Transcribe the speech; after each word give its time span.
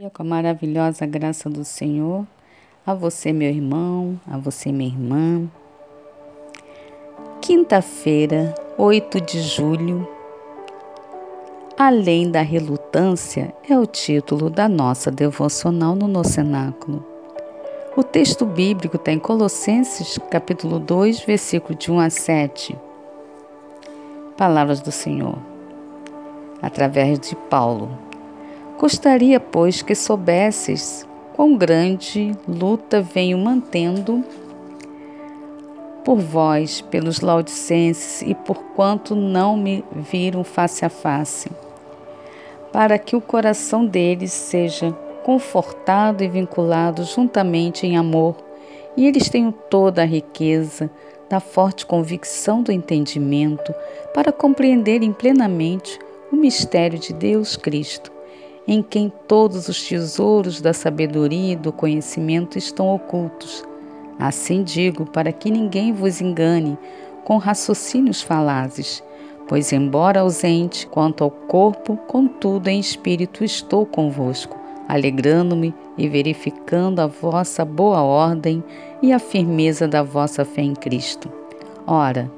Com 0.00 0.22
a 0.22 0.24
maravilhosa 0.24 1.04
graça 1.06 1.50
do 1.50 1.64
Senhor, 1.64 2.24
a 2.86 2.94
você, 2.94 3.32
meu 3.32 3.48
irmão, 3.48 4.20
a 4.30 4.38
você, 4.38 4.70
minha 4.70 4.88
irmã. 4.88 5.50
Quinta-feira, 7.40 8.54
8 8.78 9.20
de 9.20 9.40
julho. 9.40 10.08
Além 11.76 12.30
da 12.30 12.42
relutância 12.42 13.52
é 13.68 13.76
o 13.76 13.86
título 13.86 14.48
da 14.48 14.68
nossa 14.68 15.10
devocional 15.10 15.96
no 15.96 16.06
nosso 16.06 16.34
cenáculo. 16.34 17.04
O 17.96 18.04
texto 18.04 18.46
bíblico 18.46 18.94
está 18.94 19.10
em 19.10 19.18
Colossenses, 19.18 20.16
capítulo 20.30 20.78
2, 20.78 21.22
versículo 21.22 21.76
de 21.76 21.90
1 21.90 21.98
a 21.98 22.08
7. 22.08 22.78
Palavras 24.36 24.80
do 24.80 24.92
Senhor, 24.92 25.36
através 26.62 27.18
de 27.18 27.34
Paulo. 27.50 28.06
Gostaria, 28.78 29.40
pois, 29.40 29.82
que 29.82 29.92
soubesses 29.92 31.04
quão 31.34 31.56
grande 31.56 32.32
luta 32.46 33.02
venho 33.02 33.36
mantendo 33.36 34.24
por 36.04 36.20
vós, 36.20 36.80
pelos 36.80 37.20
laudicenses, 37.20 38.22
e 38.22 38.36
por 38.36 38.56
quanto 38.76 39.16
não 39.16 39.56
me 39.56 39.84
viram 39.92 40.44
face 40.44 40.84
a 40.84 40.88
face, 40.88 41.50
para 42.72 43.00
que 43.00 43.16
o 43.16 43.20
coração 43.20 43.84
deles 43.84 44.32
seja 44.32 44.92
confortado 45.24 46.22
e 46.22 46.28
vinculado 46.28 47.02
juntamente 47.02 47.84
em 47.84 47.96
amor, 47.96 48.36
e 48.96 49.08
eles 49.08 49.28
tenham 49.28 49.50
toda 49.50 50.02
a 50.02 50.06
riqueza 50.06 50.88
da 51.28 51.40
forte 51.40 51.84
convicção 51.84 52.62
do 52.62 52.70
entendimento 52.70 53.74
para 54.14 54.30
compreenderem 54.30 55.12
plenamente 55.12 55.98
o 56.32 56.36
mistério 56.36 56.96
de 56.96 57.12
Deus 57.12 57.56
Cristo 57.56 58.17
em 58.68 58.82
quem 58.82 59.10
todos 59.26 59.66
os 59.66 59.82
tesouros 59.82 60.60
da 60.60 60.74
sabedoria 60.74 61.54
e 61.54 61.56
do 61.56 61.72
conhecimento 61.72 62.58
estão 62.58 62.94
ocultos. 62.94 63.64
Assim 64.18 64.62
digo, 64.62 65.06
para 65.06 65.32
que 65.32 65.50
ninguém 65.50 65.90
vos 65.90 66.20
engane 66.20 66.76
com 67.24 67.38
raciocínios 67.38 68.20
falazes, 68.20 69.02
pois, 69.48 69.72
embora 69.72 70.20
ausente 70.20 70.86
quanto 70.86 71.24
ao 71.24 71.30
corpo, 71.30 71.96
contudo 72.06 72.68
em 72.68 72.78
espírito 72.78 73.42
estou 73.42 73.86
convosco, 73.86 74.58
alegrando-me 74.86 75.74
e 75.96 76.06
verificando 76.06 77.00
a 77.00 77.06
vossa 77.06 77.64
boa 77.64 78.02
ordem 78.02 78.62
e 79.00 79.14
a 79.14 79.18
firmeza 79.18 79.88
da 79.88 80.02
vossa 80.02 80.44
fé 80.44 80.60
em 80.60 80.74
Cristo. 80.74 81.32
Ora, 81.86 82.30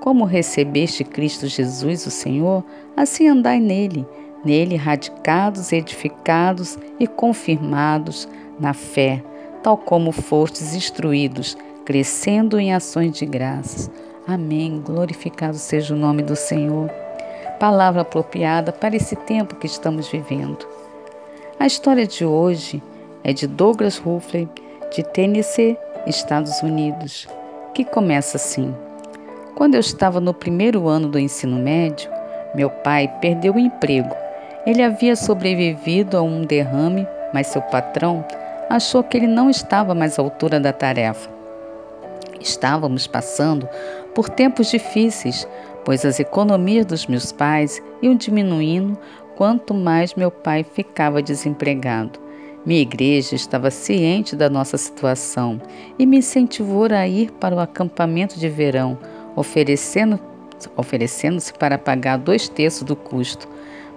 como 0.00 0.24
recebeste 0.24 1.04
Cristo 1.04 1.46
Jesus, 1.46 2.06
o 2.06 2.10
Senhor, 2.10 2.64
assim 2.96 3.28
andai 3.28 3.60
nele 3.60 4.04
nele 4.46 4.76
radicados, 4.76 5.72
edificados 5.72 6.78
e 7.00 7.06
confirmados 7.06 8.28
na 8.60 8.72
fé, 8.72 9.22
tal 9.62 9.76
como 9.76 10.12
fostes 10.12 10.74
instruídos, 10.74 11.58
crescendo 11.84 12.58
em 12.58 12.72
ações 12.72 13.12
de 13.12 13.26
graças. 13.26 13.90
Amém. 14.26 14.80
Glorificado 14.84 15.56
seja 15.56 15.94
o 15.94 15.98
nome 15.98 16.22
do 16.22 16.36
Senhor. 16.36 16.88
Palavra 17.58 18.02
apropriada 18.02 18.72
para 18.72 18.94
esse 18.94 19.16
tempo 19.16 19.56
que 19.56 19.66
estamos 19.66 20.08
vivendo. 20.08 20.66
A 21.58 21.66
história 21.66 22.06
de 22.06 22.24
hoje 22.24 22.82
é 23.24 23.32
de 23.32 23.46
Douglas 23.46 23.98
Ruffley, 23.98 24.48
de 24.94 25.02
Tennessee, 25.02 25.76
Estados 26.06 26.62
Unidos, 26.62 27.26
que 27.74 27.84
começa 27.84 28.36
assim: 28.36 28.74
Quando 29.56 29.74
eu 29.74 29.80
estava 29.80 30.20
no 30.20 30.34
primeiro 30.34 30.86
ano 30.86 31.08
do 31.08 31.18
ensino 31.18 31.56
médio, 31.56 32.10
meu 32.54 32.70
pai 32.70 33.08
perdeu 33.20 33.54
o 33.54 33.58
emprego 33.58 34.25
ele 34.66 34.82
havia 34.82 35.14
sobrevivido 35.14 36.16
a 36.18 36.22
um 36.22 36.44
derrame, 36.44 37.06
mas 37.32 37.46
seu 37.46 37.62
patrão 37.62 38.24
achou 38.68 39.02
que 39.04 39.16
ele 39.16 39.28
não 39.28 39.48
estava 39.48 39.94
mais 39.94 40.18
à 40.18 40.22
altura 40.22 40.58
da 40.58 40.72
tarefa. 40.72 41.30
Estávamos 42.40 43.06
passando 43.06 43.68
por 44.14 44.28
tempos 44.28 44.70
difíceis, 44.70 45.46
pois 45.84 46.04
as 46.04 46.18
economias 46.18 46.84
dos 46.84 47.06
meus 47.06 47.30
pais 47.30 47.80
iam 48.02 48.16
diminuindo 48.16 48.98
quanto 49.36 49.72
mais 49.72 50.14
meu 50.14 50.30
pai 50.30 50.64
ficava 50.64 51.22
desempregado. 51.22 52.18
Minha 52.64 52.80
igreja 52.80 53.36
estava 53.36 53.70
ciente 53.70 54.34
da 54.34 54.50
nossa 54.50 54.76
situação 54.76 55.60
e 55.96 56.04
me 56.04 56.18
incentivou 56.18 56.86
a 56.92 57.06
ir 57.06 57.30
para 57.30 57.54
o 57.54 57.60
acampamento 57.60 58.40
de 58.40 58.48
verão, 58.48 58.98
oferecendo 59.36 60.18
oferecendo-se 60.76 61.52
para 61.52 61.78
pagar 61.78 62.18
dois 62.18 62.48
terços 62.48 62.82
do 62.82 62.96
custo. 62.96 63.48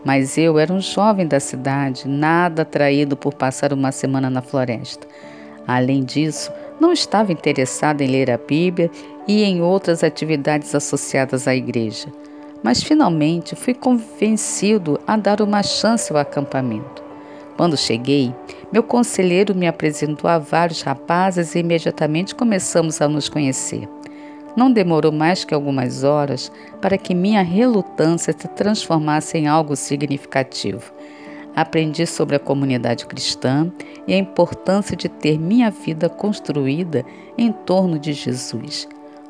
Mas 0.03 0.37
eu 0.37 0.57
era 0.57 0.71
um 0.71 0.79
jovem 0.79 1.27
da 1.27 1.39
cidade, 1.39 2.07
nada 2.07 2.61
atraído 2.61 3.17
por 3.17 3.33
passar 3.33 3.73
uma 3.73 3.91
semana 3.91 4.29
na 4.29 4.41
floresta. 4.41 5.05
Além 5.67 6.03
disso, 6.03 6.51
não 6.79 6.93
estava 6.93 7.31
interessado 7.31 8.01
em 8.01 8.07
ler 8.07 8.31
a 8.31 8.37
Bíblia 8.37 8.89
e 9.27 9.43
em 9.43 9.61
outras 9.61 10.03
atividades 10.03 10.73
associadas 10.73 11.47
à 11.47 11.55
igreja. 11.55 12.07
Mas 12.63 12.81
finalmente 12.81 13.55
fui 13.55 13.73
convencido 13.73 14.99
a 15.05 15.15
dar 15.15 15.41
uma 15.41 15.61
chance 15.61 16.11
ao 16.11 16.17
acampamento. 16.17 17.03
Quando 17.55 17.77
cheguei, 17.77 18.33
meu 18.71 18.81
conselheiro 18.81 19.53
me 19.53 19.67
apresentou 19.67 20.29
a 20.29 20.37
vários 20.37 20.81
rapazes 20.81 21.55
e 21.55 21.59
imediatamente 21.59 22.33
começamos 22.33 23.01
a 23.01 23.07
nos 23.07 23.27
conhecer. 23.27 23.87
Não 24.59 24.69
demorou 24.69 25.13
mais 25.13 25.45
que 25.45 25.53
algumas 25.53 26.03
horas 26.03 26.51
para 26.81 26.97
que 26.97 27.15
minha 27.15 27.41
relutância 27.41 28.35
se 28.37 28.45
transformasse 28.49 29.37
em 29.37 29.47
algo 29.47 29.73
significativo. 29.73 30.91
Aprendi 31.55 32.05
sobre 32.05 32.35
a 32.35 32.39
comunidade 32.39 33.05
cristã 33.05 33.71
e 34.05 34.13
a 34.13 34.17
importância 34.17 34.97
de 34.97 35.07
ter 35.07 35.39
minha 35.39 35.71
vida 35.71 36.09
construída 36.09 37.05
em 37.37 37.53
torno 37.53 37.97
de 37.97 38.11
Jesus. 38.11 38.85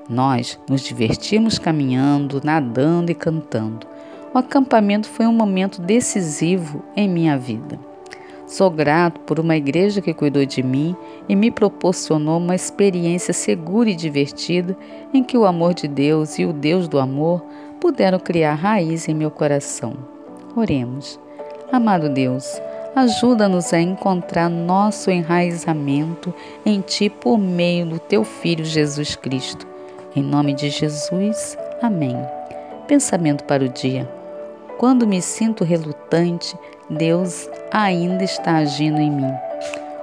Nós 0.10 0.60
nos 0.68 0.82
divertimos 0.82 1.60
caminhando, 1.60 2.42
nadando 2.44 3.12
e 3.12 3.14
cantando. 3.14 3.86
O 4.34 4.38
acampamento 4.40 5.08
foi 5.08 5.28
um 5.28 5.34
momento 5.34 5.80
decisivo 5.80 6.84
em 6.96 7.08
minha 7.08 7.38
vida. 7.38 7.80
Sou 8.50 8.72
grato 8.72 9.20
por 9.22 9.40
uma 9.40 9.56
igreja 9.56 10.02
que 10.02 10.12
cuidou 10.12 10.44
de 10.44 10.64
mim 10.64 10.96
e 11.30 11.36
me 11.36 11.52
proporcionou 11.52 12.40
uma 12.40 12.56
experiência 12.56 13.32
segura 13.32 13.92
e 13.92 13.96
divertida 13.96 14.76
em 15.14 15.24
que 15.24 15.38
o 15.38 15.46
amor 15.46 15.76
de 15.76 15.88
Deus 15.88 16.40
e 16.40 16.46
o 16.46 16.52
Deus 16.52 16.88
do 16.88 16.98
amor 16.98 17.46
puderam 17.80 18.18
criar 18.18 18.56
raiz 18.56 19.08
em 19.08 19.14
meu 19.14 19.30
coração. 19.30 19.94
Oremos. 20.56 21.20
Amado 21.72 22.10
Deus, 22.10 22.60
ajuda-nos 22.96 23.72
a 23.72 23.80
encontrar 23.80 24.50
nosso 24.50 25.12
enraizamento 25.12 26.34
em 26.66 26.82
Ti 26.82 27.08
por 27.08 27.38
meio 27.38 27.86
do 27.86 28.00
Teu 28.00 28.24
Filho 28.24 28.66
Jesus 28.66 29.16
Cristo. 29.16 29.68
Em 30.16 30.24
nome 30.24 30.56
de 30.56 30.72
Jesus, 30.72 31.56
amém. 31.84 32.18
Pensamento 32.88 33.44
para 33.44 33.64
o 33.64 33.70
dia. 33.70 34.19
Quando 34.80 35.06
me 35.06 35.22
sinto 35.22 35.66
relutante, 35.66 36.58
Deus 36.90 37.50
ainda 37.70 38.24
está 38.24 38.56
agindo 38.56 38.98
em 38.98 39.12
mim. 39.12 39.34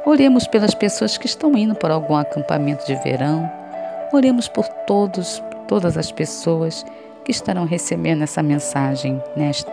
Oremos 0.04 0.47
pelas 0.47 0.75
pessoas 0.75 1.16
que 1.16 1.25
estão 1.25 1.56
indo 1.56 1.75
para 1.75 1.94
algum 1.94 2.14
acampamento 2.14 2.84
de 2.84 2.94
verão. 2.97 3.50
Oremos 4.12 4.48
por 4.48 4.69
todos, 4.87 5.42
todas 5.66 5.97
as 5.97 6.12
pessoas 6.12 6.84
que 7.25 7.31
estarão 7.31 7.64
recebendo 7.64 8.22
essa 8.22 8.42
mensagem 8.42 9.19
neste, 9.34 9.70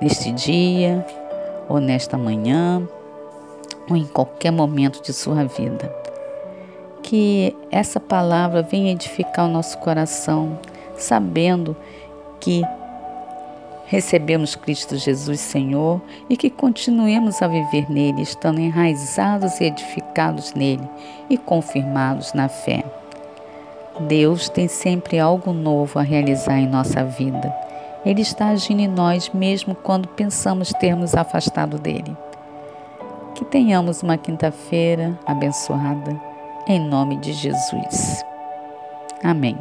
neste 0.00 0.30
dia, 0.30 1.04
ou 1.68 1.80
nesta 1.80 2.16
manhã, 2.16 2.88
ou 3.90 3.96
em 3.96 4.06
qualquer 4.06 4.52
momento 4.52 5.02
de 5.02 5.12
sua 5.12 5.42
vida. 5.44 5.92
Que 7.02 7.56
essa 7.68 7.98
palavra 7.98 8.62
venha 8.62 8.92
edificar 8.92 9.46
o 9.46 9.52
nosso 9.52 9.76
coração, 9.78 10.56
sabendo 10.96 11.76
que 12.38 12.62
recebemos 13.94 14.56
Cristo 14.56 14.96
Jesus 14.96 15.38
Senhor 15.38 16.02
e 16.28 16.36
que 16.36 16.50
continuemos 16.50 17.40
a 17.40 17.46
viver 17.46 17.88
nele, 17.88 18.22
estando 18.22 18.58
enraizados 18.58 19.60
e 19.60 19.66
edificados 19.66 20.52
nele 20.52 20.82
e 21.30 21.38
confirmados 21.38 22.32
na 22.32 22.48
fé. 22.48 22.84
Deus 24.00 24.48
tem 24.48 24.66
sempre 24.66 25.20
algo 25.20 25.52
novo 25.52 26.00
a 26.00 26.02
realizar 26.02 26.58
em 26.58 26.66
nossa 26.66 27.04
vida. 27.04 27.54
Ele 28.04 28.22
está 28.22 28.48
agindo 28.48 28.80
em 28.80 28.88
nós 28.88 29.30
mesmo 29.32 29.76
quando 29.76 30.08
pensamos 30.08 30.72
termos 30.72 31.14
afastado 31.14 31.78
dele. 31.78 32.16
Que 33.36 33.44
tenhamos 33.44 34.02
uma 34.02 34.18
quinta-feira 34.18 35.16
abençoada, 35.24 36.20
em 36.66 36.80
nome 36.80 37.16
de 37.18 37.32
Jesus. 37.32 38.24
Amém. 39.22 39.56